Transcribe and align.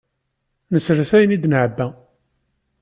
Nessers 0.71 1.11
ayen 1.17 1.35
id-nɛebba. 1.35 1.87